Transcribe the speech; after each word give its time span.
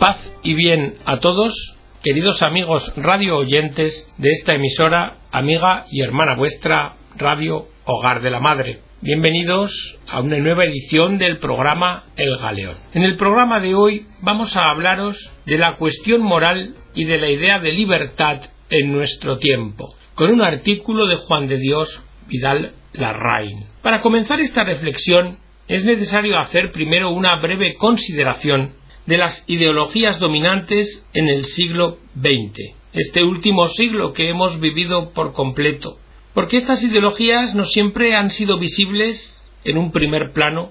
Paz 0.00 0.32
y 0.42 0.54
bien 0.54 0.94
a 1.04 1.18
todos, 1.18 1.76
queridos 2.02 2.40
amigos 2.42 2.90
radio 2.96 3.36
oyentes 3.36 4.10
de 4.16 4.30
esta 4.30 4.54
emisora, 4.54 5.18
amiga 5.30 5.84
y 5.90 6.00
hermana 6.00 6.36
vuestra, 6.36 6.94
Radio 7.18 7.68
Hogar 7.84 8.22
de 8.22 8.30
la 8.30 8.40
Madre. 8.40 8.80
Bienvenidos 9.02 9.98
a 10.08 10.20
una 10.20 10.38
nueva 10.38 10.64
edición 10.64 11.18
del 11.18 11.36
programa 11.38 12.04
El 12.16 12.38
Galeón. 12.38 12.78
En 12.94 13.02
el 13.02 13.16
programa 13.16 13.60
de 13.60 13.74
hoy 13.74 14.06
vamos 14.22 14.56
a 14.56 14.70
hablaros 14.70 15.30
de 15.44 15.58
la 15.58 15.76
cuestión 15.76 16.22
moral 16.22 16.76
y 16.94 17.04
de 17.04 17.18
la 17.18 17.28
idea 17.28 17.58
de 17.58 17.74
libertad 17.74 18.40
en 18.70 18.92
nuestro 18.92 19.36
tiempo, 19.36 19.94
con 20.14 20.30
un 20.30 20.40
artículo 20.40 21.08
de 21.08 21.16
Juan 21.16 21.46
de 21.46 21.58
Dios 21.58 22.02
Vidal 22.26 22.72
Larraín. 22.94 23.66
Para 23.82 24.00
comenzar 24.00 24.40
esta 24.40 24.64
reflexión 24.64 25.40
es 25.68 25.84
necesario 25.84 26.38
hacer 26.38 26.72
primero 26.72 27.10
una 27.10 27.36
breve 27.36 27.74
consideración 27.74 28.79
de 29.10 29.18
las 29.18 29.42
ideologías 29.48 30.20
dominantes 30.20 31.04
en 31.14 31.28
el 31.28 31.42
siglo 31.42 31.98
XX, 32.14 32.76
este 32.92 33.24
último 33.24 33.66
siglo 33.66 34.12
que 34.12 34.28
hemos 34.28 34.60
vivido 34.60 35.10
por 35.10 35.32
completo, 35.32 35.98
porque 36.32 36.58
estas 36.58 36.84
ideologías 36.84 37.56
no 37.56 37.64
siempre 37.64 38.14
han 38.14 38.30
sido 38.30 38.56
visibles 38.56 39.44
en 39.64 39.78
un 39.78 39.90
primer 39.90 40.30
plano 40.32 40.70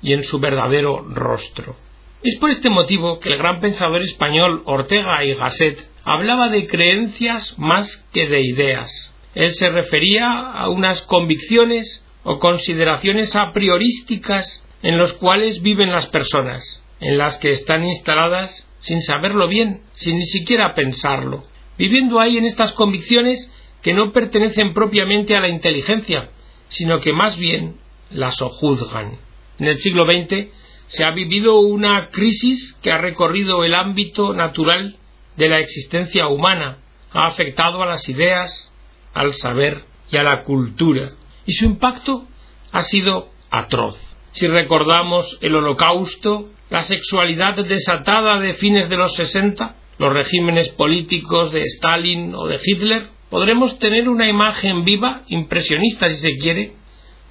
y 0.00 0.12
en 0.12 0.22
su 0.22 0.38
verdadero 0.38 1.00
rostro. 1.08 1.74
Es 2.22 2.38
por 2.38 2.50
este 2.50 2.70
motivo 2.70 3.18
que 3.18 3.30
el 3.30 3.38
gran 3.38 3.60
pensador 3.60 4.02
español 4.02 4.62
Ortega 4.64 5.24
y 5.24 5.34
Gasset 5.34 5.84
hablaba 6.04 6.50
de 6.50 6.68
creencias 6.68 7.58
más 7.58 7.96
que 8.12 8.28
de 8.28 8.42
ideas. 8.42 9.12
Él 9.34 9.52
se 9.54 9.70
refería 9.70 10.36
a 10.36 10.68
unas 10.68 11.02
convicciones 11.02 12.04
o 12.22 12.38
consideraciones 12.38 13.34
a 13.34 13.52
priorísticas 13.52 14.64
en 14.84 14.98
los 14.98 15.14
cuales 15.14 15.62
viven 15.62 15.90
las 15.90 16.06
personas, 16.06 16.81
en 17.02 17.18
las 17.18 17.36
que 17.36 17.50
están 17.50 17.84
instaladas 17.84 18.68
sin 18.78 19.02
saberlo 19.02 19.48
bien, 19.48 19.82
sin 19.94 20.16
ni 20.16 20.26
siquiera 20.26 20.74
pensarlo, 20.74 21.44
viviendo 21.76 22.20
ahí 22.20 22.38
en 22.38 22.44
estas 22.44 22.72
convicciones 22.72 23.52
que 23.82 23.92
no 23.92 24.12
pertenecen 24.12 24.72
propiamente 24.72 25.36
a 25.36 25.40
la 25.40 25.48
inteligencia, 25.48 26.30
sino 26.68 27.00
que 27.00 27.12
más 27.12 27.36
bien 27.36 27.76
las 28.10 28.40
ojuzgan. 28.40 29.18
En 29.58 29.66
el 29.66 29.78
siglo 29.78 30.04
XX 30.04 30.48
se 30.86 31.04
ha 31.04 31.10
vivido 31.10 31.58
una 31.60 32.08
crisis 32.10 32.78
que 32.80 32.92
ha 32.92 32.98
recorrido 32.98 33.64
el 33.64 33.74
ámbito 33.74 34.32
natural 34.32 34.96
de 35.36 35.48
la 35.48 35.58
existencia 35.58 36.28
humana, 36.28 36.78
ha 37.12 37.26
afectado 37.26 37.82
a 37.82 37.86
las 37.86 38.08
ideas, 38.08 38.70
al 39.12 39.34
saber 39.34 39.82
y 40.10 40.16
a 40.18 40.22
la 40.22 40.44
cultura, 40.44 41.10
y 41.46 41.52
su 41.52 41.64
impacto 41.64 42.28
ha 42.70 42.82
sido 42.82 43.30
atroz. 43.50 43.98
Si 44.30 44.46
recordamos 44.46 45.38
el 45.40 45.56
holocausto, 45.56 46.48
la 46.72 46.82
sexualidad 46.82 47.54
desatada 47.56 48.40
de 48.40 48.54
fines 48.54 48.88
de 48.88 48.96
los 48.96 49.14
60, 49.14 49.76
los 49.98 50.10
regímenes 50.10 50.70
políticos 50.70 51.52
de 51.52 51.60
Stalin 51.60 52.34
o 52.34 52.46
de 52.46 52.58
Hitler, 52.64 53.08
podremos 53.28 53.78
tener 53.78 54.08
una 54.08 54.26
imagen 54.26 54.82
viva, 54.82 55.20
impresionista 55.28 56.08
si 56.08 56.14
se 56.14 56.38
quiere, 56.38 56.72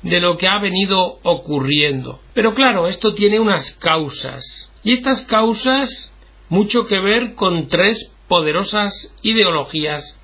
de 0.04 0.20
lo 0.20 0.38
que 0.38 0.48
ha 0.48 0.60
venido 0.60 1.18
ocurriendo. 1.24 2.20
Pero 2.36 2.54
claro, 2.54 2.86
esto 2.86 3.16
tiene 3.16 3.40
unas 3.40 3.72
causas. 3.78 4.72
Y 4.84 4.92
estas 4.92 5.24
causas 5.24 6.14
mucho 6.50 6.86
que 6.86 7.00
ver 7.00 7.34
con 7.34 7.68
tres 7.68 8.12
poderosas 8.28 9.12
ideologías 9.24 10.20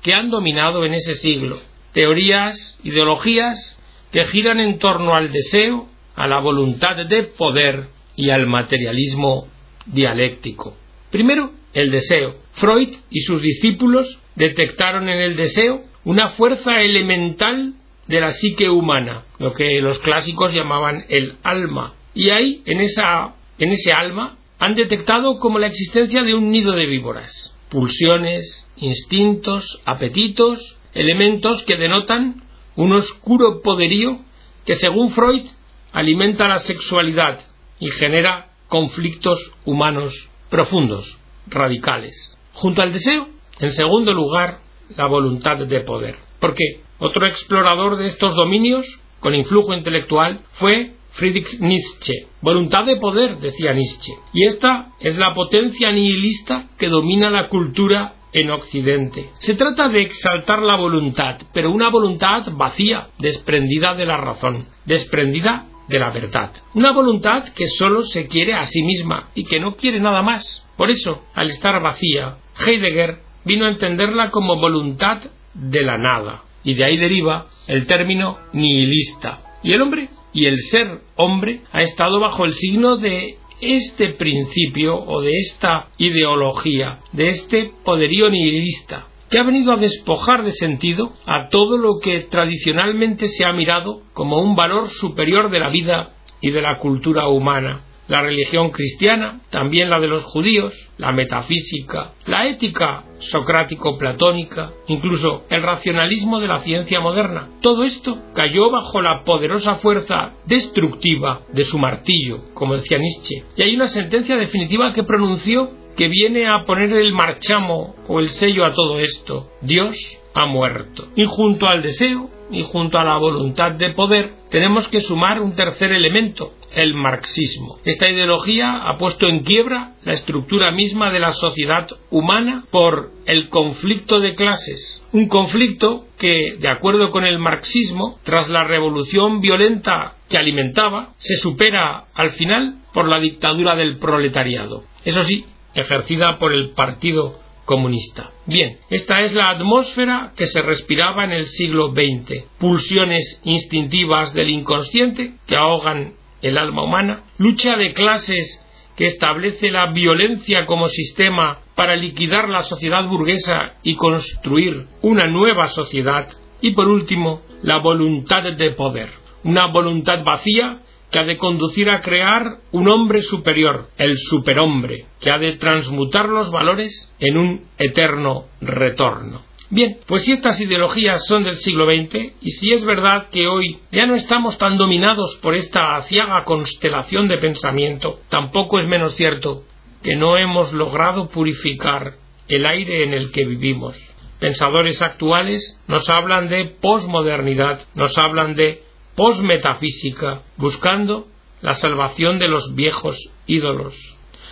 que 0.00 0.14
han 0.14 0.30
dominado 0.30 0.86
en 0.86 0.94
ese 0.94 1.12
siglo. 1.12 1.60
Teorías, 1.92 2.78
ideologías 2.84 3.78
que 4.12 4.24
giran 4.24 4.60
en 4.60 4.78
torno 4.78 5.14
al 5.14 5.30
deseo, 5.30 5.88
a 6.14 6.26
la 6.26 6.40
voluntad 6.40 6.96
de 6.96 7.24
poder 7.24 7.88
y 8.16 8.30
al 8.30 8.46
materialismo 8.46 9.48
dialéctico. 9.86 10.76
Primero, 11.10 11.52
el 11.72 11.90
deseo. 11.90 12.36
Freud 12.52 12.88
y 13.10 13.20
sus 13.20 13.40
discípulos 13.42 14.18
detectaron 14.34 15.08
en 15.08 15.18
el 15.18 15.36
deseo 15.36 15.82
una 16.04 16.28
fuerza 16.28 16.82
elemental 16.82 17.74
de 18.06 18.20
la 18.20 18.32
psique 18.32 18.68
humana, 18.68 19.24
lo 19.38 19.52
que 19.52 19.80
los 19.80 19.98
clásicos 19.98 20.52
llamaban 20.52 21.04
el 21.08 21.36
alma. 21.42 21.94
Y 22.14 22.30
ahí, 22.30 22.62
en, 22.66 22.80
esa, 22.80 23.34
en 23.58 23.70
ese 23.70 23.92
alma, 23.92 24.38
han 24.58 24.74
detectado 24.74 25.38
como 25.38 25.58
la 25.58 25.68
existencia 25.68 26.22
de 26.22 26.34
un 26.34 26.50
nido 26.50 26.72
de 26.72 26.86
víboras, 26.86 27.54
pulsiones, 27.68 28.68
instintos, 28.76 29.80
apetitos, 29.84 30.78
elementos 30.94 31.62
que 31.62 31.76
denotan 31.76 32.42
un 32.76 32.92
oscuro 32.92 33.62
poderío 33.62 34.20
que, 34.66 34.74
según 34.74 35.10
Freud, 35.10 35.46
alimenta 35.92 36.48
la 36.48 36.58
sexualidad 36.58 37.40
y 37.82 37.90
genera 37.90 38.46
conflictos 38.68 39.52
humanos 39.64 40.30
profundos, 40.48 41.18
radicales. 41.48 42.38
Junto 42.52 42.80
al 42.80 42.92
deseo, 42.92 43.26
en 43.58 43.72
segundo 43.72 44.14
lugar, 44.14 44.60
la 44.96 45.06
voluntad 45.06 45.56
de 45.56 45.80
poder. 45.80 46.14
Porque 46.38 46.80
otro 47.00 47.26
explorador 47.26 47.96
de 47.96 48.06
estos 48.06 48.36
dominios, 48.36 48.86
con 49.18 49.34
influjo 49.34 49.74
intelectual, 49.74 50.42
fue 50.52 50.92
Friedrich 51.10 51.58
Nietzsche. 51.58 52.28
Voluntad 52.40 52.84
de 52.86 52.98
poder, 52.98 53.38
decía 53.38 53.72
Nietzsche. 53.72 54.12
Y 54.32 54.44
esta 54.44 54.92
es 55.00 55.18
la 55.18 55.34
potencia 55.34 55.90
nihilista 55.90 56.68
que 56.78 56.88
domina 56.88 57.30
la 57.30 57.48
cultura 57.48 58.14
en 58.32 58.52
Occidente. 58.52 59.30
Se 59.38 59.54
trata 59.54 59.88
de 59.88 60.02
exaltar 60.02 60.62
la 60.62 60.76
voluntad, 60.76 61.36
pero 61.52 61.72
una 61.72 61.90
voluntad 61.90 62.44
vacía, 62.52 63.08
desprendida 63.18 63.94
de 63.94 64.06
la 64.06 64.18
razón, 64.18 64.68
desprendida 64.84 65.66
de 65.88 65.98
la 65.98 66.10
verdad. 66.10 66.52
Una 66.74 66.92
voluntad 66.92 67.48
que 67.54 67.68
solo 67.68 68.02
se 68.02 68.26
quiere 68.26 68.54
a 68.54 68.66
sí 68.66 68.82
misma 68.82 69.30
y 69.34 69.44
que 69.44 69.60
no 69.60 69.76
quiere 69.76 70.00
nada 70.00 70.22
más. 70.22 70.64
Por 70.76 70.90
eso, 70.90 71.24
al 71.34 71.50
estar 71.50 71.80
vacía, 71.82 72.38
Heidegger 72.66 73.18
vino 73.44 73.66
a 73.66 73.68
entenderla 73.68 74.30
como 74.30 74.56
voluntad 74.56 75.22
de 75.54 75.82
la 75.82 75.98
nada, 75.98 76.44
y 76.64 76.74
de 76.74 76.84
ahí 76.84 76.96
deriva 76.96 77.46
el 77.66 77.86
término 77.86 78.38
nihilista. 78.52 79.58
Y 79.62 79.72
el 79.72 79.82
hombre 79.82 80.08
y 80.32 80.46
el 80.46 80.58
ser 80.58 81.02
hombre 81.16 81.60
ha 81.72 81.82
estado 81.82 82.20
bajo 82.20 82.44
el 82.44 82.54
signo 82.54 82.96
de 82.96 83.36
este 83.60 84.14
principio 84.14 84.96
o 84.96 85.20
de 85.20 85.32
esta 85.36 85.88
ideología, 85.98 86.98
de 87.12 87.28
este 87.28 87.72
poderío 87.84 88.28
nihilista, 88.28 89.06
que 89.32 89.38
ha 89.38 89.44
venido 89.44 89.72
a 89.72 89.78
despojar 89.78 90.44
de 90.44 90.52
sentido 90.52 91.14
a 91.24 91.48
todo 91.48 91.78
lo 91.78 92.00
que 92.00 92.20
tradicionalmente 92.20 93.28
se 93.28 93.46
ha 93.46 93.52
mirado 93.54 94.02
como 94.12 94.36
un 94.42 94.54
valor 94.54 94.90
superior 94.90 95.50
de 95.50 95.58
la 95.58 95.70
vida 95.70 96.10
y 96.42 96.50
de 96.50 96.60
la 96.60 96.78
cultura 96.78 97.28
humana 97.28 97.80
la 98.08 98.20
religión 98.20 98.70
cristiana, 98.70 99.40
también 99.48 99.88
la 99.88 99.98
de 99.98 100.08
los 100.08 100.24
judíos, 100.24 100.74
la 100.98 101.12
metafísica, 101.12 102.12
la 102.26 102.46
ética 102.46 103.04
socrático-platónica, 103.20 104.72
incluso 104.88 105.46
el 105.48 105.62
racionalismo 105.62 106.38
de 106.40 106.48
la 106.48 106.60
ciencia 106.60 107.00
moderna. 107.00 107.48
Todo 107.62 107.84
esto 107.84 108.18
cayó 108.34 108.70
bajo 108.70 109.00
la 109.00 109.24
poderosa 109.24 109.76
fuerza 109.76 110.34
destructiva 110.44 111.42
de 111.52 111.64
su 111.64 111.78
martillo, 111.78 112.52
como 112.52 112.76
decía 112.76 112.98
Nietzsche. 112.98 113.44
Y 113.56 113.62
hay 113.62 113.74
una 113.74 113.88
sentencia 113.88 114.36
definitiva 114.36 114.92
que 114.92 115.04
pronunció 115.04 115.70
que 115.96 116.08
viene 116.08 116.46
a 116.46 116.64
poner 116.64 116.92
el 116.92 117.12
marchamo 117.12 117.94
o 118.08 118.20
el 118.20 118.28
sello 118.28 118.64
a 118.64 118.74
todo 118.74 118.98
esto. 119.00 119.50
Dios 119.60 120.18
ha 120.34 120.46
muerto. 120.46 121.08
Y 121.16 121.24
junto 121.26 121.66
al 121.66 121.82
deseo 121.82 122.30
y 122.50 122.62
junto 122.62 122.98
a 122.98 123.04
la 123.04 123.16
voluntad 123.18 123.72
de 123.72 123.90
poder 123.90 124.34
tenemos 124.50 124.88
que 124.88 125.00
sumar 125.00 125.40
un 125.40 125.54
tercer 125.54 125.92
elemento, 125.92 126.52
el 126.74 126.94
marxismo. 126.94 127.78
Esta 127.84 128.08
ideología 128.10 128.72
ha 128.72 128.96
puesto 128.98 129.26
en 129.26 129.40
quiebra 129.40 129.94
la 130.04 130.12
estructura 130.12 130.70
misma 130.70 131.10
de 131.10 131.20
la 131.20 131.32
sociedad 131.32 131.88
humana 132.10 132.64
por 132.70 133.12
el 133.26 133.48
conflicto 133.48 134.20
de 134.20 134.34
clases. 134.34 135.02
Un 135.12 135.28
conflicto 135.28 136.06
que, 136.18 136.56
de 136.58 136.68
acuerdo 136.68 137.10
con 137.10 137.24
el 137.24 137.38
marxismo, 137.38 138.18
tras 138.22 138.48
la 138.48 138.64
revolución 138.64 139.40
violenta 139.40 140.16
que 140.28 140.38
alimentaba, 140.38 141.14
se 141.18 141.36
supera 141.36 142.04
al 142.14 142.30
final 142.30 142.78
por 142.92 143.08
la 143.08 143.20
dictadura 143.20 143.74
del 143.74 143.98
proletariado. 143.98 144.84
Eso 145.04 145.24
sí, 145.24 145.46
ejercida 145.74 146.38
por 146.38 146.52
el 146.52 146.70
Partido 146.70 147.38
Comunista. 147.64 148.30
Bien, 148.46 148.78
esta 148.90 149.20
es 149.20 149.34
la 149.34 149.50
atmósfera 149.50 150.32
que 150.36 150.46
se 150.46 150.60
respiraba 150.62 151.24
en 151.24 151.32
el 151.32 151.46
siglo 151.46 151.92
XX. 151.92 152.44
Pulsiones 152.58 153.40
instintivas 153.44 154.34
del 154.34 154.50
inconsciente 154.50 155.34
que 155.46 155.56
ahogan 155.56 156.14
el 156.42 156.58
alma 156.58 156.84
humana, 156.84 157.22
lucha 157.38 157.76
de 157.76 157.92
clases 157.92 158.60
que 158.96 159.06
establece 159.06 159.70
la 159.70 159.86
violencia 159.86 160.66
como 160.66 160.88
sistema 160.88 161.60
para 161.74 161.96
liquidar 161.96 162.48
la 162.48 162.62
sociedad 162.62 163.06
burguesa 163.06 163.74
y 163.82 163.94
construir 163.94 164.86
una 165.00 165.26
nueva 165.26 165.68
sociedad, 165.68 166.28
y 166.60 166.72
por 166.72 166.88
último, 166.88 167.42
la 167.62 167.78
voluntad 167.78 168.42
de 168.42 168.70
poder, 168.72 169.10
una 169.44 169.66
voluntad 169.66 170.24
vacía 170.24 170.82
que 171.12 171.18
ha 171.18 171.24
de 171.24 171.36
conducir 171.36 171.90
a 171.90 172.00
crear 172.00 172.56
un 172.72 172.88
hombre 172.88 173.20
superior, 173.20 173.88
el 173.98 174.16
superhombre, 174.16 175.04
que 175.20 175.30
ha 175.30 175.38
de 175.38 175.52
transmutar 175.52 176.28
los 176.28 176.50
valores 176.50 177.12
en 177.20 177.36
un 177.36 177.66
eterno 177.76 178.46
retorno. 178.62 179.42
Bien, 179.68 179.98
pues 180.06 180.24
si 180.24 180.32
estas 180.32 180.60
ideologías 180.60 181.26
son 181.26 181.44
del 181.44 181.56
siglo 181.56 181.86
XX, 181.86 182.32
y 182.40 182.50
si 182.52 182.72
es 182.72 182.84
verdad 182.84 183.28
que 183.30 183.46
hoy 183.46 183.80
ya 183.90 184.06
no 184.06 184.14
estamos 184.14 184.56
tan 184.56 184.78
dominados 184.78 185.38
por 185.42 185.54
esta 185.54 185.96
aciaga 185.96 186.44
constelación 186.44 187.28
de 187.28 187.38
pensamiento, 187.38 188.20
tampoco 188.28 188.78
es 188.78 188.86
menos 188.86 189.14
cierto 189.14 189.64
que 190.02 190.16
no 190.16 190.38
hemos 190.38 190.72
logrado 190.72 191.28
purificar 191.28 192.14
el 192.48 192.66
aire 192.66 193.02
en 193.02 193.12
el 193.12 193.30
que 193.30 193.44
vivimos. 193.44 193.96
Pensadores 194.40 195.00
actuales 195.02 195.80
nos 195.86 196.08
hablan 196.08 196.48
de 196.48 196.64
posmodernidad, 196.64 197.82
nos 197.94 198.18
hablan 198.18 198.54
de 198.54 198.82
posmetafísica, 199.14 200.42
buscando 200.56 201.26
la 201.60 201.74
salvación 201.74 202.38
de 202.38 202.48
los 202.48 202.74
viejos 202.74 203.30
ídolos. 203.46 203.94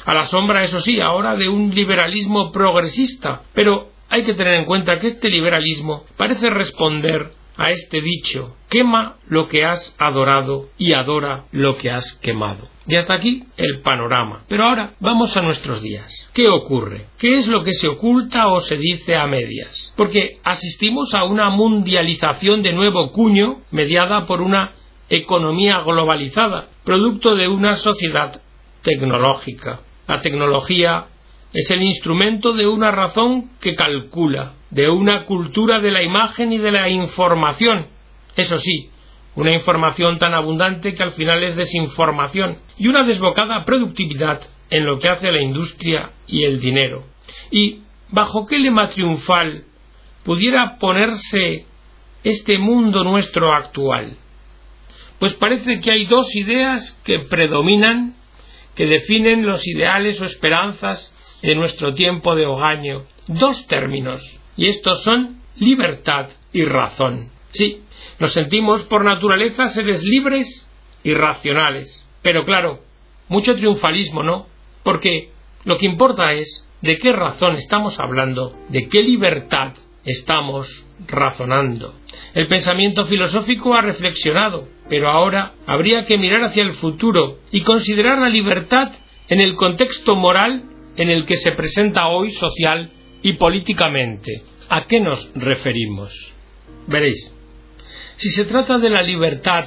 A 0.04 0.14
la 0.14 0.24
sombra, 0.24 0.64
eso 0.64 0.80
sí, 0.80 1.00
ahora 1.00 1.36
de 1.36 1.48
un 1.48 1.74
liberalismo 1.74 2.52
progresista, 2.52 3.42
pero 3.54 3.90
hay 4.08 4.22
que 4.22 4.34
tener 4.34 4.54
en 4.54 4.64
cuenta 4.64 4.98
que 4.98 5.08
este 5.08 5.28
liberalismo 5.28 6.04
parece 6.16 6.50
responder 6.50 7.32
a 7.56 7.70
este 7.70 8.00
dicho 8.00 8.56
quema 8.70 9.16
lo 9.28 9.48
que 9.48 9.64
has 9.64 9.94
adorado 9.98 10.70
y 10.78 10.94
adora 10.94 11.44
lo 11.52 11.76
que 11.76 11.90
has 11.90 12.14
quemado. 12.14 12.68
Y 12.86 12.96
hasta 12.96 13.14
aquí 13.14 13.44
el 13.56 13.82
panorama. 13.82 14.44
Pero 14.48 14.64
ahora 14.64 14.94
vamos 15.00 15.36
a 15.36 15.42
nuestros 15.42 15.82
días. 15.82 16.10
¿Qué 16.40 16.48
ocurre? 16.48 17.04
¿Qué 17.18 17.34
es 17.34 17.48
lo 17.48 17.62
que 17.62 17.74
se 17.74 17.86
oculta 17.86 18.48
o 18.48 18.60
se 18.60 18.78
dice 18.78 19.14
a 19.14 19.26
medias? 19.26 19.92
Porque 19.94 20.38
asistimos 20.42 21.12
a 21.12 21.24
una 21.24 21.50
mundialización 21.50 22.62
de 22.62 22.72
nuevo 22.72 23.12
cuño 23.12 23.60
mediada 23.72 24.24
por 24.24 24.40
una 24.40 24.72
economía 25.10 25.80
globalizada, 25.80 26.68
producto 26.82 27.34
de 27.34 27.46
una 27.46 27.74
sociedad 27.74 28.40
tecnológica. 28.80 29.80
La 30.08 30.22
tecnología 30.22 31.08
es 31.52 31.70
el 31.70 31.82
instrumento 31.82 32.54
de 32.54 32.66
una 32.66 32.90
razón 32.90 33.50
que 33.60 33.74
calcula, 33.74 34.54
de 34.70 34.88
una 34.88 35.26
cultura 35.26 35.78
de 35.78 35.90
la 35.90 36.02
imagen 36.02 36.54
y 36.54 36.58
de 36.58 36.72
la 36.72 36.88
información. 36.88 37.88
Eso 38.34 38.58
sí, 38.58 38.88
una 39.34 39.52
información 39.52 40.16
tan 40.16 40.32
abundante 40.32 40.94
que 40.94 41.02
al 41.02 41.12
final 41.12 41.42
es 41.42 41.54
desinformación 41.54 42.60
y 42.78 42.88
una 42.88 43.04
desbocada 43.04 43.62
productividad 43.66 44.40
en 44.70 44.86
lo 44.86 44.98
que 44.98 45.08
hace 45.08 45.28
a 45.28 45.32
la 45.32 45.42
industria 45.42 46.12
y 46.26 46.44
el 46.44 46.60
dinero. 46.60 47.04
¿Y 47.50 47.80
bajo 48.08 48.46
qué 48.46 48.58
lema 48.58 48.88
triunfal 48.88 49.64
pudiera 50.24 50.78
ponerse 50.78 51.66
este 52.22 52.58
mundo 52.58 53.04
nuestro 53.04 53.52
actual? 53.52 54.16
Pues 55.18 55.34
parece 55.34 55.80
que 55.80 55.90
hay 55.90 56.06
dos 56.06 56.34
ideas 56.34 56.98
que 57.04 57.20
predominan, 57.20 58.14
que 58.74 58.86
definen 58.86 59.46
los 59.46 59.66
ideales 59.66 60.20
o 60.20 60.24
esperanzas 60.24 61.14
de 61.42 61.54
nuestro 61.54 61.94
tiempo 61.94 62.34
de 62.34 62.46
hogaño. 62.46 63.04
Dos 63.26 63.66
términos, 63.66 64.38
y 64.56 64.66
estos 64.68 65.02
son 65.02 65.40
libertad 65.56 66.30
y 66.52 66.64
razón. 66.64 67.30
Sí, 67.50 67.82
nos 68.18 68.32
sentimos 68.32 68.84
por 68.84 69.04
naturaleza 69.04 69.68
seres 69.68 70.02
libres 70.04 70.66
y 71.02 71.14
racionales. 71.14 72.06
Pero 72.22 72.44
claro, 72.44 72.82
mucho 73.28 73.54
triunfalismo, 73.54 74.22
¿no? 74.22 74.46
Porque 74.82 75.30
lo 75.64 75.76
que 75.76 75.86
importa 75.86 76.32
es 76.32 76.66
de 76.82 76.98
qué 76.98 77.12
razón 77.12 77.56
estamos 77.56 77.98
hablando, 77.98 78.56
de 78.68 78.88
qué 78.88 79.02
libertad 79.02 79.74
estamos 80.04 80.86
razonando. 81.06 81.94
El 82.34 82.46
pensamiento 82.46 83.06
filosófico 83.06 83.74
ha 83.74 83.82
reflexionado, 83.82 84.68
pero 84.88 85.10
ahora 85.10 85.54
habría 85.66 86.04
que 86.04 86.18
mirar 86.18 86.44
hacia 86.44 86.62
el 86.62 86.72
futuro 86.72 87.38
y 87.50 87.60
considerar 87.60 88.18
la 88.18 88.28
libertad 88.28 88.92
en 89.28 89.40
el 89.40 89.54
contexto 89.54 90.16
moral 90.16 90.64
en 90.96 91.08
el 91.08 91.24
que 91.24 91.36
se 91.36 91.52
presenta 91.52 92.08
hoy 92.08 92.32
social 92.32 92.90
y 93.22 93.34
políticamente. 93.34 94.42
¿A 94.68 94.84
qué 94.84 95.00
nos 95.00 95.28
referimos? 95.34 96.32
Veréis, 96.86 97.32
si 98.16 98.30
se 98.30 98.44
trata 98.44 98.78
de 98.78 98.90
la 98.90 99.02
libertad 99.02 99.66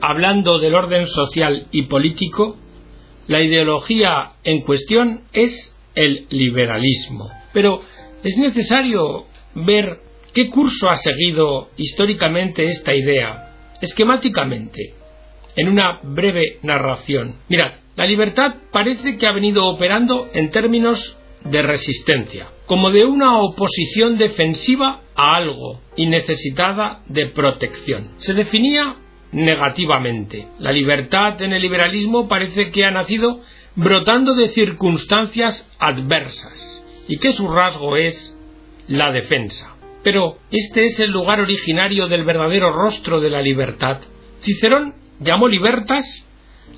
hablando 0.00 0.58
del 0.58 0.74
orden 0.74 1.06
social 1.06 1.68
y 1.70 1.82
político, 1.82 2.58
la 3.26 3.42
ideología 3.42 4.32
en 4.44 4.60
cuestión 4.60 5.22
es 5.32 5.74
el 5.94 6.26
liberalismo. 6.30 7.30
Pero 7.52 7.82
es 8.22 8.36
necesario 8.38 9.26
ver 9.54 10.00
qué 10.32 10.48
curso 10.48 10.88
ha 10.88 10.96
seguido 10.96 11.70
históricamente 11.76 12.64
esta 12.64 12.94
idea, 12.94 13.52
esquemáticamente, 13.80 14.94
en 15.56 15.68
una 15.68 16.00
breve 16.02 16.58
narración. 16.62 17.36
Mirad, 17.48 17.72
la 17.96 18.06
libertad 18.06 18.56
parece 18.70 19.16
que 19.16 19.26
ha 19.26 19.32
venido 19.32 19.66
operando 19.66 20.28
en 20.32 20.50
términos 20.50 21.16
de 21.44 21.62
resistencia, 21.62 22.48
como 22.66 22.90
de 22.90 23.04
una 23.04 23.40
oposición 23.40 24.18
defensiva 24.18 25.00
a 25.14 25.36
algo 25.36 25.80
y 25.96 26.06
necesitada 26.06 27.02
de 27.06 27.28
protección. 27.28 28.10
Se 28.18 28.34
definía 28.34 28.96
negativamente. 29.32 30.46
La 30.58 30.72
libertad 30.72 31.40
en 31.42 31.52
el 31.52 31.62
liberalismo 31.62 32.28
parece 32.28 32.70
que 32.70 32.84
ha 32.84 32.90
nacido 32.90 33.40
brotando 33.74 34.34
de 34.34 34.48
circunstancias 34.48 35.68
adversas 35.78 36.82
y 37.08 37.18
que 37.18 37.32
su 37.32 37.48
rasgo 37.48 37.96
es 37.96 38.34
la 38.88 39.12
defensa. 39.12 39.74
Pero 40.02 40.38
este 40.50 40.86
es 40.86 41.00
el 41.00 41.10
lugar 41.10 41.40
originario 41.40 42.08
del 42.08 42.24
verdadero 42.24 42.72
rostro 42.72 43.20
de 43.20 43.30
la 43.30 43.42
libertad. 43.42 43.98
Cicerón 44.40 44.94
llamó 45.20 45.48
libertas 45.48 46.24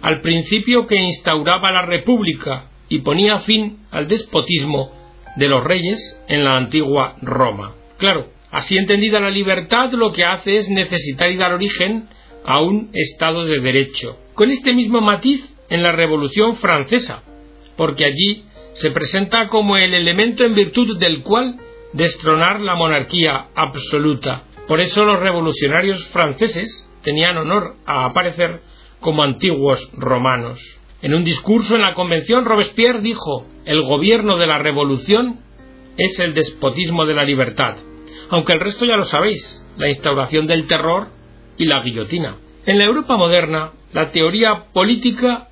al 0.00 0.20
principio 0.20 0.86
que 0.86 0.96
instauraba 0.96 1.70
la 1.70 1.82
República 1.82 2.70
y 2.88 3.00
ponía 3.00 3.38
fin 3.38 3.80
al 3.90 4.08
despotismo 4.08 4.92
de 5.36 5.48
los 5.48 5.62
reyes 5.62 6.20
en 6.28 6.44
la 6.44 6.56
antigua 6.56 7.16
Roma. 7.20 7.74
Claro, 7.98 8.30
así 8.50 8.78
entendida 8.78 9.20
la 9.20 9.30
libertad 9.30 9.92
lo 9.92 10.12
que 10.12 10.24
hace 10.24 10.56
es 10.56 10.68
necesitar 10.68 11.30
y 11.30 11.36
dar 11.36 11.52
origen 11.52 12.08
a 12.48 12.62
un 12.62 12.88
Estado 12.94 13.44
de 13.44 13.60
Derecho, 13.60 14.18
con 14.32 14.50
este 14.50 14.72
mismo 14.72 15.02
matiz 15.02 15.54
en 15.68 15.82
la 15.82 15.92
Revolución 15.92 16.56
Francesa, 16.56 17.22
porque 17.76 18.06
allí 18.06 18.46
se 18.72 18.90
presenta 18.90 19.48
como 19.48 19.76
el 19.76 19.92
elemento 19.92 20.44
en 20.44 20.54
virtud 20.54 20.98
del 20.98 21.22
cual 21.22 21.58
destronar 21.92 22.60
la 22.60 22.74
monarquía 22.74 23.48
absoluta. 23.54 24.44
Por 24.66 24.80
eso 24.80 25.04
los 25.04 25.20
revolucionarios 25.20 26.06
franceses 26.06 26.88
tenían 27.02 27.36
honor 27.36 27.76
a 27.84 28.06
aparecer 28.06 28.62
como 29.00 29.22
antiguos 29.22 29.86
romanos. 29.92 30.58
En 31.02 31.12
un 31.12 31.24
discurso 31.24 31.74
en 31.74 31.82
la 31.82 31.92
convención, 31.92 32.46
Robespierre 32.46 33.02
dijo, 33.02 33.44
el 33.66 33.82
gobierno 33.82 34.38
de 34.38 34.46
la 34.46 34.56
revolución 34.56 35.40
es 35.98 36.18
el 36.18 36.32
despotismo 36.32 37.04
de 37.04 37.12
la 37.12 37.24
libertad, 37.24 37.76
aunque 38.30 38.54
el 38.54 38.60
resto 38.60 38.86
ya 38.86 38.96
lo 38.96 39.04
sabéis, 39.04 39.62
la 39.76 39.88
instauración 39.88 40.46
del 40.46 40.66
terror 40.66 41.17
y 41.58 41.66
la 41.66 41.80
guillotina. 41.82 42.36
En 42.66 42.78
la 42.78 42.84
Europa 42.84 43.16
moderna, 43.16 43.72
la 43.92 44.10
teoría 44.12 44.66
política, 44.72 45.48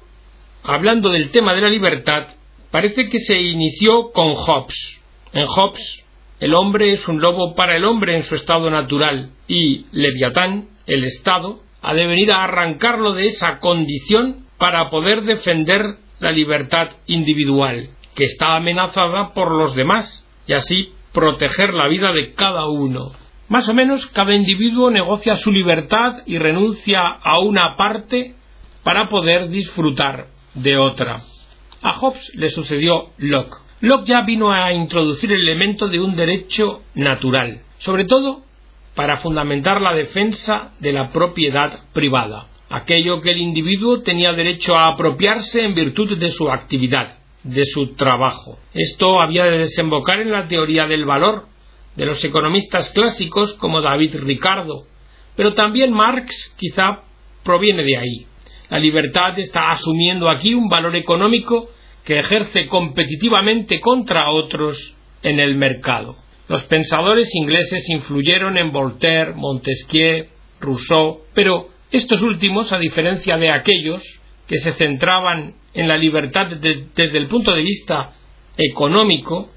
hablando 0.63 1.11
del 1.11 1.31
tema 1.31 1.55
de 1.55 1.61
la 1.61 1.69
libertad, 1.69 2.29
parece 2.71 3.09
que 3.09 3.19
se 3.19 3.41
inició 3.41 4.13
con 4.13 4.35
Hobbes. 4.35 5.01
En 5.33 5.47
Hobbes, 5.47 6.05
el 6.41 6.55
hombre 6.55 6.93
es 6.93 7.09
un 7.09 7.21
lobo 7.21 7.55
para 7.55 7.77
el 7.77 7.85
hombre 7.85 8.17
en 8.17 8.23
su 8.23 8.35
estado 8.35 8.71
natural 8.71 9.31
y 9.49 9.87
Leviatán, 9.93 10.69
el 10.87 11.05
Estado, 11.05 11.61
ha 11.83 11.95
de 11.95 12.07
venir 12.07 12.33
a 12.33 12.45
arrancarlo 12.45 13.13
de 13.13 13.27
esa 13.27 13.59
condición 13.59 14.47
para 14.59 14.91
poder 14.91 15.23
defender 15.23 15.97
la 16.21 16.33
libertad 16.33 16.91
individual, 17.07 17.91
que 18.15 18.25
está 18.25 18.57
amenazada 18.57 19.35
por 19.35 19.53
los 19.53 19.75
demás, 19.75 20.25
y 20.47 20.55
así 20.55 20.93
proteger 21.13 21.75
la 21.75 21.89
vida 21.89 22.13
de 22.13 22.33
cada 22.33 22.67
uno. 22.67 23.13
Más 23.49 23.69
o 23.69 23.75
menos 23.75 24.07
cada 24.07 24.35
individuo 24.35 24.91
negocia 24.91 25.37
su 25.37 25.53
libertad 25.53 26.23
y 26.27 26.39
renuncia 26.39 27.07
a 27.07 27.39
una 27.39 27.77
parte 27.77 28.35
para 28.83 29.09
poder 29.09 29.49
disfrutar 29.51 30.27
de 30.55 30.77
otra. 30.77 31.23
A 31.81 31.93
Hobbes 31.93 32.33
le 32.35 32.51
sucedió 32.51 33.11
Locke. 33.19 33.59
Locke 33.81 34.07
ya 34.07 34.23
vino 34.23 34.53
a 34.53 34.73
introducir 34.73 35.33
el 35.33 35.43
elemento 35.43 35.87
de 35.87 36.01
un 36.01 36.17
derecho 36.17 36.83
natural, 36.95 37.63
sobre 37.79 38.05
todo 38.05 38.43
para 38.97 39.19
fundamentar 39.19 39.81
la 39.81 39.95
defensa 39.95 40.73
de 40.81 40.93
la 40.93 41.13
propiedad 41.13 41.85
privada, 41.93 42.49
aquello 42.69 43.21
que 43.21 43.31
el 43.31 43.39
individuo 43.39 44.01
tenía 44.01 44.33
derecho 44.33 44.77
a 44.77 44.89
apropiarse 44.89 45.61
en 45.61 45.75
virtud 45.75 46.19
de 46.19 46.31
su 46.31 46.51
actividad, 46.51 47.19
de 47.45 47.65
su 47.65 47.95
trabajo. 47.95 48.59
Esto 48.75 49.21
había 49.21 49.45
de 49.45 49.59
desembocar 49.59 50.21
en 50.21 50.33
la 50.33 50.49
teoría 50.49 50.89
del 50.89 51.05
valor 51.05 51.47
de 51.97 52.07
los 52.07 52.23
economistas 52.25 52.91
clásicos 52.91 53.55
como 53.55 53.81
David 53.81 54.17
Ricardo, 54.21 54.87
pero 55.35 55.55
también 55.55 55.93
Marx 55.93 56.53
quizá 56.57 57.03
proviene 57.43 57.83
de 57.83 57.97
ahí. 57.97 58.27
La 58.69 58.79
libertad 58.79 59.39
está 59.39 59.71
asumiendo 59.71 60.29
aquí 60.29 60.55
un 60.55 60.69
valor 60.69 60.97
económico 60.97 61.71
que 62.05 62.19
ejerce 62.19 62.69
competitivamente 62.69 63.81
contra 63.81 64.31
otros 64.31 64.95
en 65.23 65.41
el 65.41 65.57
mercado. 65.57 66.17
Los 66.49 66.65
pensadores 66.65 67.35
ingleses 67.35 67.89
influyeron 67.91 68.57
en 68.57 68.71
Voltaire, 68.71 69.35
Montesquieu, 69.35 70.27
Rousseau, 70.61 71.23
pero 71.35 71.71
estos 71.91 72.23
últimos, 72.23 72.73
a 72.73 72.79
diferencia 72.79 73.37
de 73.37 73.51
aquellos 73.51 74.03
que 74.47 74.59
se 74.59 74.73
centraban 74.73 75.55
en 75.75 75.89
la 75.89 75.97
libertad 75.97 76.47
desde 76.47 77.19
el 77.19 77.27
punto 77.27 77.53
de 77.53 77.63
vista 77.63 78.15
económico, 78.57 79.51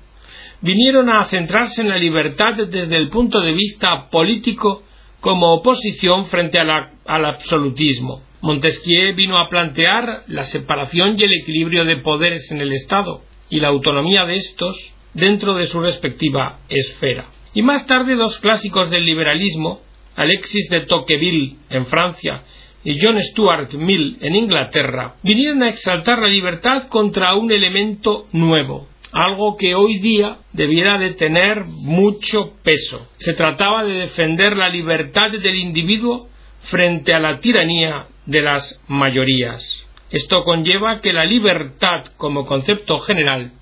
vinieron 0.62 1.10
a 1.10 1.26
centrarse 1.26 1.82
en 1.82 1.90
la 1.90 1.98
libertad 1.98 2.54
desde 2.54 2.98
el 2.98 3.10
punto 3.10 3.40
de 3.42 3.54
vista 3.54 4.10
político 4.10 4.84
como 5.20 5.54
oposición 5.54 6.28
frente 6.28 6.60
al 6.60 7.26
absolutismo. 7.26 8.24
Montesquieu 8.42 9.14
vino 9.16 9.38
a 9.38 9.50
plantear 9.50 10.24
la 10.28 10.46
separación 10.46 11.16
y 11.18 11.24
el 11.24 11.34
equilibrio 11.34 11.84
de 11.84 11.98
poderes 11.98 12.52
en 12.52 12.62
el 12.62 12.72
Estado, 12.72 13.22
y 13.50 13.60
la 13.60 13.68
autonomía 13.68 14.26
de 14.26 14.36
estos 14.36 14.94
dentro 15.14 15.56
de 15.56 15.66
su 15.66 15.82
respectiva 15.82 16.60
esfera. 16.70 17.26
Y 17.54 17.64
más 17.64 17.86
tarde 17.86 18.16
dos 18.16 18.40
clásicos 18.40 18.90
del 18.90 19.06
liberalismo, 19.06 19.82
Alexis 20.16 20.70
de 20.70 20.82
Tocqueville 20.82 21.56
en 21.70 21.86
Francia 21.86 22.44
y 22.84 22.98
John 23.02 23.22
Stuart 23.22 23.74
Mill 23.74 24.18
en 24.22 24.36
Inglaterra, 24.36 25.16
vinieron 25.24 25.64
a 25.64 25.70
exaltar 25.70 26.20
la 26.20 26.28
libertad 26.28 26.88
contra 26.88 27.36
un 27.36 27.52
elemento 27.52 28.28
nuevo, 28.32 28.88
algo 29.12 29.58
que 29.58 29.76
hoy 29.76 30.00
día 30.00 30.40
debiera 30.54 30.98
de 30.98 31.12
tener 31.12 31.66
mucho 31.66 32.54
peso. 32.64 33.08
Se 33.18 33.34
trataba 33.34 33.84
de 33.84 33.94
defender 33.94 34.56
la 34.56 34.70
libertad 34.70 35.32
del 35.32 35.56
individuo 35.56 36.30
frente 36.64 37.14
a 37.14 37.20
la 37.20 37.40
tiranía 37.40 38.08
de 38.26 38.42
las 38.42 38.80
mayorías. 38.88 39.86
Esto 40.12 40.44
conlleva 40.44 41.02
que 41.02 41.14
la 41.14 41.26
libertad 41.26 42.06
como 42.18 42.46
concepto 42.46 43.00
general, 43.00 43.54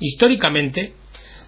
históricamente, 0.00 0.94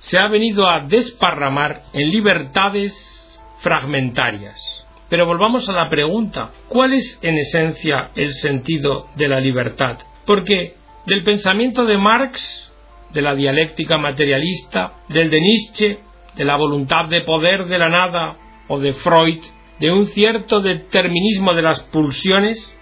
se 0.01 0.19
ha 0.19 0.29
venido 0.29 0.69
a 0.69 0.81
desparramar 0.81 1.85
en 1.93 2.11
libertades 2.11 3.41
fragmentarias. 3.61 4.61
Pero 5.09 5.27
volvamos 5.27 5.69
a 5.69 5.73
la 5.73 5.89
pregunta, 5.89 6.53
¿cuál 6.69 6.93
es 6.93 7.19
en 7.23 7.37
esencia 7.37 8.11
el 8.15 8.33
sentido 8.33 9.09
de 9.17 9.29
la 9.29 9.41
libertad? 9.41 9.99
Porque 10.27 10.75
del 11.07 11.23
pensamiento 11.23 11.85
de 11.85 11.97
Marx, 11.97 12.73
de 13.13 13.23
la 13.23 13.35
dialéctica 13.35 13.99
materialista, 13.99 14.95
del 15.09 15.31
de 15.31 15.41
Nietzsche, 15.41 15.99
de 16.37 16.45
la 16.45 16.57
voluntad 16.57 17.07
de 17.09 17.23
poder 17.23 17.67
de 17.67 17.79
la 17.79 17.89
nada 17.89 18.37
o 18.69 18.79
de 18.79 18.93
Freud, 18.93 19.43
de 19.81 19.91
un 19.91 20.07
cierto 20.07 20.61
determinismo 20.61 21.55
de 21.55 21.63
las 21.63 21.81
pulsiones, 21.81 22.79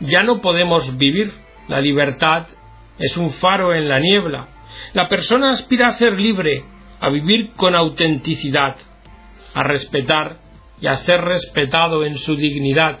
ya 0.00 0.22
no 0.22 0.40
podemos 0.40 0.96
vivir. 0.96 1.32
La 1.68 1.80
libertad 1.80 2.46
es 2.98 3.16
un 3.16 3.32
faro 3.32 3.74
en 3.74 3.88
la 3.88 3.98
niebla. 3.98 4.48
La 4.92 5.08
persona 5.08 5.50
aspira 5.50 5.88
a 5.88 5.92
ser 5.92 6.12
libre, 6.12 6.64
a 7.00 7.08
vivir 7.10 7.52
con 7.54 7.74
autenticidad, 7.74 8.76
a 9.54 9.62
respetar 9.62 10.38
y 10.80 10.86
a 10.86 10.96
ser 10.96 11.20
respetado 11.20 12.04
en 12.04 12.18
su 12.18 12.36
dignidad. 12.36 12.98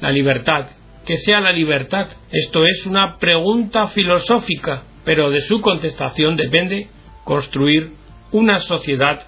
La 0.00 0.10
libertad. 0.10 0.68
¿Qué 1.04 1.16
sea 1.18 1.40
la 1.40 1.52
libertad? 1.52 2.08
Esto 2.32 2.64
es 2.64 2.86
una 2.86 3.18
pregunta 3.18 3.88
filosófica, 3.88 4.82
pero 5.06 5.30
de 5.30 5.40
su 5.40 5.60
contestación 5.60 6.36
depende 6.36 6.88
construir 7.24 7.94
una 8.32 8.58
sociedad 8.58 9.24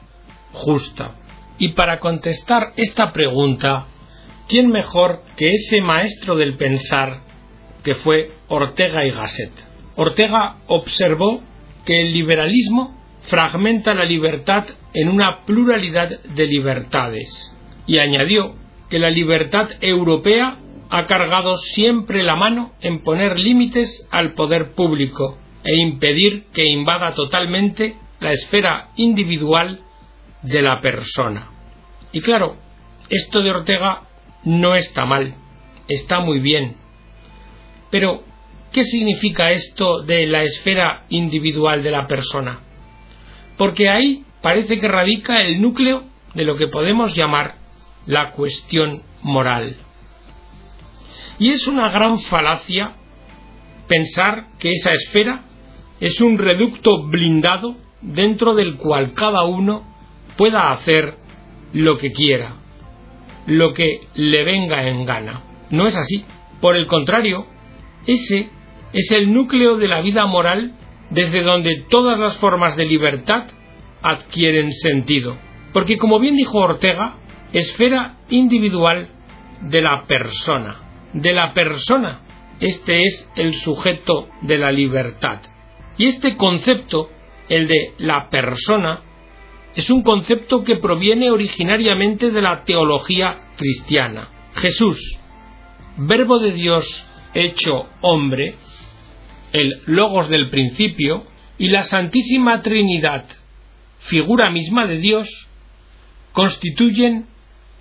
justa. 0.53 1.15
Y 1.57 1.69
para 1.69 2.01
contestar 2.01 2.73
esta 2.77 3.13
pregunta, 3.13 3.87
¿quién 4.49 4.71
mejor 4.71 5.23
que 5.37 5.53
ese 5.53 5.81
maestro 5.81 6.35
del 6.35 6.57
pensar 6.57 7.21
que 7.85 7.95
fue 7.95 8.33
Ortega 8.49 9.07
y 9.07 9.13
Gasset? 9.13 9.53
Ortega 9.95 10.57
observó 10.67 11.43
que 11.85 12.01
el 12.01 12.13
liberalismo 12.13 12.99
fragmenta 13.23 13.95
la 13.95 14.05
libertad 14.05 14.65
en 14.95 15.09
una 15.09 15.45
pluralidad 15.45 16.21
de 16.23 16.47
libertades 16.47 17.55
y 17.87 17.99
añadió 17.99 18.57
que 18.91 18.99
la 18.99 19.11
libertad 19.11 19.69
europea 19.81 20.59
ha 20.91 21.05
cargado 21.05 21.57
siempre 21.57 22.25
la 22.25 22.35
mano 22.35 22.73
en 22.81 23.05
poner 23.05 23.39
límites 23.39 24.09
al 24.11 24.33
poder 24.33 24.73
público 24.73 25.39
e 25.65 25.77
impedir 25.77 26.47
que 26.53 26.65
invada 26.65 27.15
totalmente 27.15 27.97
la 28.21 28.33
esfera 28.33 28.91
individual 28.97 29.81
de 30.43 30.63
la 30.63 30.81
persona. 30.81 31.51
Y 32.13 32.21
claro, 32.21 32.57
esto 33.11 33.43
de 33.43 33.51
Ortega 33.51 34.03
no 34.45 34.75
está 34.75 35.05
mal, 35.05 35.35
está 35.89 36.21
muy 36.21 36.41
bien. 36.41 36.77
Pero, 37.91 38.23
¿qué 38.73 38.85
significa 38.85 39.51
esto 39.51 40.03
de 40.03 40.27
la 40.27 40.43
esfera 40.45 41.05
individual 41.09 41.83
de 41.83 41.91
la 41.91 42.07
persona? 42.07 42.61
Porque 43.57 43.89
ahí 43.89 44.25
parece 44.43 44.79
que 44.79 44.89
radica 44.89 45.43
el 45.43 45.61
núcleo 45.61 46.05
de 46.35 46.45
lo 46.45 46.57
que 46.57 46.69
podemos 46.69 47.15
llamar 47.15 47.57
la 48.07 48.31
cuestión 48.31 49.03
moral. 49.23 49.77
Y 51.39 51.51
es 51.51 51.67
una 51.67 51.89
gran 51.91 52.19
falacia 52.21 52.95
pensar 53.87 54.49
que 54.59 54.71
esa 54.73 54.93
esfera 54.93 55.45
es 56.01 56.21
un 56.21 56.39
reducto 56.39 57.07
blindado 57.09 57.77
dentro 58.01 58.55
del 58.55 58.77
cual 58.77 59.13
cada 59.15 59.45
uno 59.45 59.85
pueda 60.37 60.71
hacer 60.71 61.17
lo 61.73 61.97
que 61.97 62.13
quiera, 62.13 62.57
lo 63.47 63.73
que 63.73 64.01
le 64.15 64.45
venga 64.45 64.89
en 64.89 65.05
gana. 65.05 65.43
No 65.71 65.87
es 65.87 65.97
así. 65.97 66.25
Por 66.61 66.77
el 66.77 66.87
contrario, 66.87 67.47
ese 68.07 68.51
es 68.93 69.11
el 69.11 69.33
núcleo 69.33 69.77
de 69.77 69.89
la 69.89 70.01
vida 70.01 70.27
moral 70.27 70.75
desde 71.11 71.43
donde 71.43 71.85
todas 71.89 72.19
las 72.19 72.37
formas 72.37 72.77
de 72.77 72.87
libertad 72.87 73.49
adquieren 74.03 74.73
sentido. 74.73 75.37
Porque 75.73 75.97
como 75.97 76.19
bien 76.19 76.37
dijo 76.37 76.59
Ortega, 76.59 77.17
esfera 77.53 78.19
individual 78.29 79.09
de 79.61 79.83
la 79.83 80.05
persona. 80.05 80.77
De 81.13 81.33
la 81.33 81.53
persona. 81.53 82.21
Este 82.61 83.03
es 83.03 83.31
el 83.37 83.55
sujeto 83.55 84.29
de 84.43 84.59
la 84.59 84.73
libertad. 84.73 85.41
Y 85.99 86.07
este 86.07 86.37
concepto, 86.37 87.11
el 87.49 87.67
de 87.67 87.93
la 87.99 88.31
persona, 88.31 89.01
es 89.75 89.91
un 89.91 90.03
concepto 90.03 90.63
que 90.63 90.77
proviene 90.77 91.31
originariamente 91.31 92.31
de 92.31 92.41
la 92.41 92.65
teología 92.65 93.37
cristiana. 93.57 94.29
Jesús, 94.55 95.19
verbo 95.97 96.39
de 96.39 96.53
Dios 96.53 97.07
hecho 97.35 97.87
hombre, 98.01 98.55
el 99.53 99.83
logos 99.87 100.29
del 100.29 100.51
principio, 100.51 101.25
y 101.59 101.69
la 101.69 101.83
Santísima 101.83 102.63
Trinidad, 102.63 103.25
figura 103.99 104.51
misma 104.51 104.87
de 104.87 104.99
Dios, 104.99 105.49
constituyen 106.33 107.27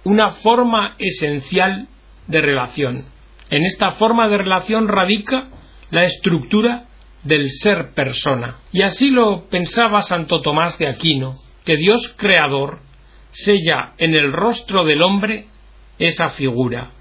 una 0.03 0.29
forma 0.29 0.95
esencial 0.97 1.87
de 2.25 2.41
relación. 2.41 3.05
En 3.51 3.63
esta 3.63 3.91
forma 3.91 4.27
de 4.27 4.37
relación 4.39 4.87
radica 4.87 5.49
la 5.91 6.03
estructura 6.03 6.86
del 7.23 7.49
ser 7.51 7.93
persona. 7.93 8.57
Y 8.71 8.81
así 8.81 9.11
lo 9.11 9.47
pensaba 9.49 10.01
Santo 10.01 10.41
Tomás 10.41 10.77
de 10.77 10.87
Aquino, 10.87 11.35
que 11.65 11.77
Dios 11.77 12.13
creador 12.17 12.79
sella 13.31 13.93
en 13.97 14.15
el 14.15 14.31
rostro 14.31 14.83
del 14.83 15.01
hombre 15.01 15.47
esa 15.99 16.31
figura. 16.31 16.91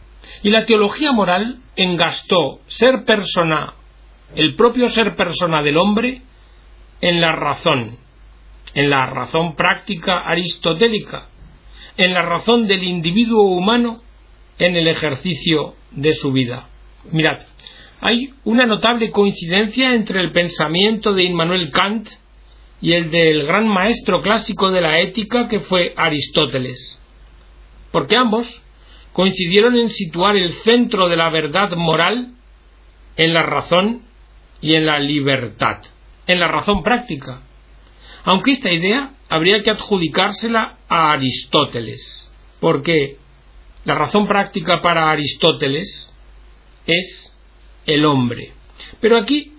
Y 0.43 0.51
la 0.51 0.65
teología 0.65 1.13
moral 1.13 1.61
engastó 1.77 2.61
ser 2.67 3.05
persona, 3.05 3.75
el 4.35 4.57
propio 4.57 4.89
ser 4.89 5.15
persona 5.17 5.63
del 5.63 5.77
hombre, 5.77 6.23
en 7.01 7.21
la 7.21 7.33
razón, 7.33 7.99
en 8.75 8.91
la 8.91 9.07
razón 9.07 9.55
práctica 9.55 10.21
aristotélica, 10.21 11.29
en 11.97 12.13
la 12.13 12.23
razón 12.23 12.67
del 12.67 12.83
individuo 12.83 13.45
humano 13.45 14.03
en 14.59 14.77
el 14.77 14.89
ejercicio 14.89 15.75
de 15.91 16.15
su 16.15 16.33
vida. 16.33 16.69
Mirad, 17.13 17.39
hay 18.01 18.35
una 18.45 18.67
notable 18.67 19.11
coincidencia 19.11 19.95
entre 19.95 20.21
el 20.21 20.33
pensamiento 20.33 21.13
de 21.13 21.25
Immanuel 21.25 21.71
Kant 21.71 22.09
y 22.81 22.93
el 22.93 23.11
del 23.11 23.47
gran 23.47 23.67
maestro 23.67 24.21
clásico 24.21 24.71
de 24.71 24.81
la 24.81 25.01
ética 25.01 25.49
que 25.49 25.61
fue 25.61 25.95
Aristóteles, 25.97 26.99
porque 27.91 28.17
ambos 28.17 28.63
coincidieron 29.13 29.77
en 29.77 29.89
situar 29.89 30.37
el 30.37 30.53
centro 30.55 31.09
de 31.09 31.17
la 31.17 31.31
verdad 31.31 31.73
moral 31.73 32.35
en 33.17 33.33
la 33.33 33.43
razón 33.43 34.03
y 34.61 34.75
en 34.75 34.85
la 34.85 34.99
libertad, 34.99 35.79
en 36.27 36.39
la 36.39 36.49
razón 36.49 36.83
práctica, 36.83 37.41
aunque 38.25 38.53
esta 38.53 38.71
idea 38.71 39.15
habría 39.29 39.63
que 39.63 39.71
adjudicársela 39.71 40.77
a 40.89 41.13
Aristóteles, 41.13 42.29
porque 42.61 43.17
la 43.85 43.95
razón 43.95 44.27
práctica 44.27 44.83
para 44.83 45.11
Aristóteles 45.11 46.13
es 46.87 47.36
el 47.87 48.05
hombre. 48.05 48.53
Pero 49.01 49.19
aquí 49.19 49.53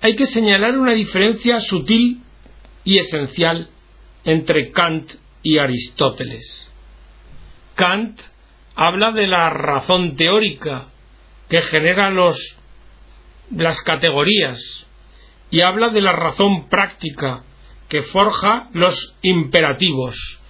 hay 0.00 0.14
que 0.16 0.26
señalar 0.26 0.78
una 0.78 0.92
diferencia 0.92 1.60
sutil 1.60 2.22
y 2.84 2.98
esencial 2.98 3.70
entre 4.24 4.70
Kant 4.70 5.12
y 5.42 5.58
Aristóteles. 5.58 6.68
Kant 7.74 8.20
habla 8.74 9.12
de 9.12 9.26
la 9.26 9.50
razón 9.50 10.16
teórica 10.16 10.88
que 11.48 11.60
genera 11.60 12.10
las 12.10 13.80
categorías 13.82 14.86
y 15.50 15.60
habla 15.60 15.88
de 15.88 16.00
la 16.00 16.12
razón 16.12 16.68
práctica 16.68 17.44
que 17.88 18.02
forja 18.02 18.70
los 18.72 19.16
imperativos, 19.20 20.40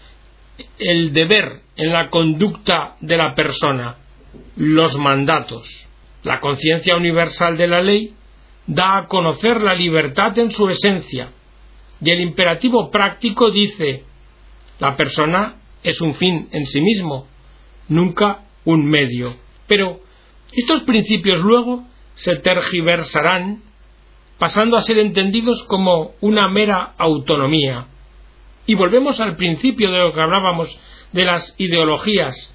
el 0.78 1.12
deber 1.12 1.62
en 1.76 1.92
la 1.92 2.08
conducta 2.08 2.96
de 3.00 3.16
la 3.16 3.34
persona, 3.34 3.96
los 4.56 4.96
mandatos. 4.96 5.88
La 6.22 6.40
conciencia 6.40 6.96
universal 6.96 7.56
de 7.56 7.66
la 7.66 7.82
ley 7.82 8.14
da 8.66 8.96
a 8.96 9.08
conocer 9.08 9.62
la 9.62 9.74
libertad 9.74 10.38
en 10.38 10.50
su 10.50 10.68
esencia, 10.68 11.30
y 12.00 12.10
el 12.10 12.20
imperativo 12.20 12.90
práctico 12.90 13.50
dice, 13.50 14.04
la 14.78 14.96
persona 14.96 15.56
es 15.82 16.00
un 16.00 16.14
fin 16.14 16.48
en 16.52 16.66
sí 16.66 16.80
mismo, 16.80 17.28
nunca 17.88 18.44
un 18.64 18.86
medio. 18.86 19.36
Pero 19.66 20.00
estos 20.52 20.82
principios 20.82 21.42
luego 21.42 21.84
se 22.14 22.36
tergiversarán 22.36 23.62
pasando 24.38 24.76
a 24.76 24.82
ser 24.82 24.98
entendidos 24.98 25.62
como 25.64 26.14
una 26.20 26.48
mera 26.48 26.94
autonomía. 26.98 27.86
Y 28.66 28.74
volvemos 28.74 29.20
al 29.20 29.36
principio 29.36 29.90
de 29.90 30.00
lo 30.00 30.12
que 30.12 30.20
hablábamos 30.20 30.76
de 31.12 31.24
las 31.24 31.54
ideologías, 31.58 32.52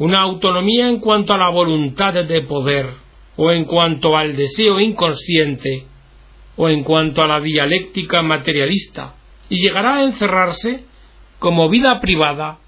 una 0.00 0.22
autonomía 0.22 0.88
en 0.88 0.98
cuanto 0.98 1.34
a 1.34 1.36
la 1.36 1.50
voluntad 1.50 2.14
de 2.14 2.42
poder, 2.44 2.86
o 3.36 3.50
en 3.52 3.66
cuanto 3.66 4.16
al 4.16 4.34
deseo 4.34 4.80
inconsciente, 4.80 5.84
o 6.56 6.70
en 6.70 6.84
cuanto 6.84 7.20
a 7.20 7.26
la 7.26 7.38
dialéctica 7.38 8.22
materialista, 8.22 9.14
y 9.50 9.56
llegará 9.56 9.96
a 9.96 10.04
encerrarse 10.04 10.84
como 11.38 11.68
vida 11.68 12.00
privada 12.00 12.60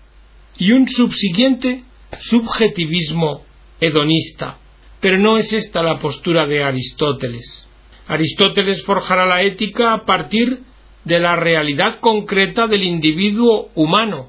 y 0.58 0.72
un 0.72 0.86
subsiguiente 0.86 1.84
subjetivismo 2.20 3.44
hedonista. 3.80 4.58
Pero 5.00 5.16
no 5.16 5.38
es 5.38 5.54
esta 5.54 5.82
la 5.82 5.98
postura 5.98 6.46
de 6.46 6.62
Aristóteles. 6.62 7.66
Aristóteles 8.08 8.84
forjará 8.84 9.24
la 9.24 9.40
ética 9.40 9.94
a 9.94 10.04
partir 10.04 10.64
de 11.04 11.18
la 11.18 11.36
realidad 11.36 11.98
concreta 11.98 12.66
del 12.66 12.82
individuo 12.82 13.70
humano, 13.74 14.28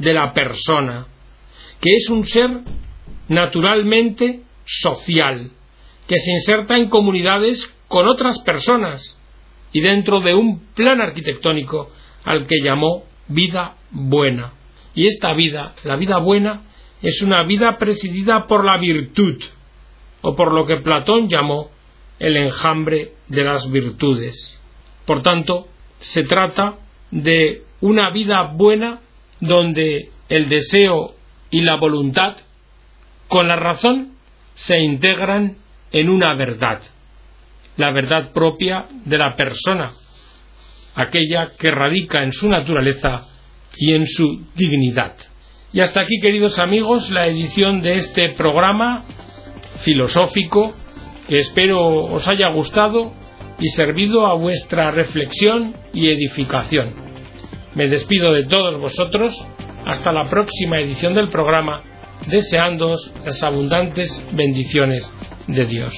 de 0.00 0.12
la 0.12 0.32
persona, 0.32 1.06
que 1.84 1.96
es 1.96 2.08
un 2.08 2.24
ser 2.24 2.62
naturalmente 3.28 4.40
social, 4.64 5.50
que 6.08 6.16
se 6.16 6.30
inserta 6.30 6.78
en 6.78 6.88
comunidades 6.88 7.70
con 7.88 8.08
otras 8.08 8.38
personas 8.40 9.20
y 9.70 9.82
dentro 9.82 10.20
de 10.20 10.34
un 10.34 10.60
plan 10.74 11.02
arquitectónico 11.02 11.90
al 12.24 12.46
que 12.46 12.62
llamó 12.64 13.04
vida 13.28 13.76
buena. 13.90 14.54
Y 14.94 15.08
esta 15.08 15.34
vida, 15.34 15.74
la 15.84 15.96
vida 15.96 16.16
buena, 16.16 16.62
es 17.02 17.20
una 17.20 17.42
vida 17.42 17.76
presidida 17.76 18.46
por 18.46 18.64
la 18.64 18.78
virtud, 18.78 19.42
o 20.22 20.34
por 20.34 20.54
lo 20.54 20.64
que 20.64 20.78
Platón 20.78 21.28
llamó 21.28 21.70
el 22.18 22.38
enjambre 22.38 23.12
de 23.28 23.44
las 23.44 23.70
virtudes. 23.70 24.58
Por 25.04 25.20
tanto, 25.20 25.68
se 26.00 26.22
trata 26.22 26.78
de 27.10 27.64
una 27.82 28.08
vida 28.08 28.44
buena 28.54 29.00
donde 29.40 30.08
el 30.30 30.48
deseo 30.48 31.16
y 31.54 31.60
la 31.60 31.76
voluntad 31.76 32.34
con 33.28 33.46
la 33.46 33.54
razón 33.54 34.14
se 34.54 34.76
integran 34.80 35.58
en 35.92 36.10
una 36.10 36.34
verdad, 36.34 36.82
la 37.76 37.92
verdad 37.92 38.32
propia 38.32 38.86
de 39.04 39.18
la 39.18 39.36
persona, 39.36 39.92
aquella 40.96 41.52
que 41.56 41.70
radica 41.70 42.24
en 42.24 42.32
su 42.32 42.48
naturaleza 42.48 43.28
y 43.76 43.94
en 43.94 44.04
su 44.08 44.44
dignidad. 44.56 45.14
Y 45.72 45.78
hasta 45.78 46.00
aquí, 46.00 46.18
queridos 46.20 46.58
amigos, 46.58 47.12
la 47.12 47.28
edición 47.28 47.82
de 47.82 47.98
este 47.98 48.30
programa 48.30 49.04
filosófico 49.76 50.74
que 51.28 51.36
espero 51.36 52.06
os 52.06 52.26
haya 52.26 52.48
gustado 52.48 53.12
y 53.60 53.68
servido 53.68 54.26
a 54.26 54.34
vuestra 54.34 54.90
reflexión 54.90 55.76
y 55.92 56.08
edificación. 56.08 56.94
Me 57.76 57.86
despido 57.86 58.32
de 58.32 58.42
todos 58.42 58.76
vosotros 58.80 59.48
hasta 59.84 60.12
la 60.12 60.28
próxima 60.28 60.78
edición 60.80 61.14
del 61.14 61.28
programa, 61.28 61.82
deseándoos 62.26 63.12
las 63.24 63.42
abundantes 63.42 64.22
bendiciones 64.32 65.12
de 65.46 65.66
Dios. 65.66 65.94